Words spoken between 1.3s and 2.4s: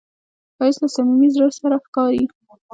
زړه سره ښکاري